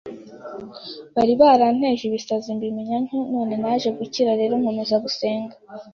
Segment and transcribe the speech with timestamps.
[1.15, 3.19] bari baranteje ibisazi mbimenya ntyo,
[3.61, 5.55] naje guhita nkira rero nkomeza gusenga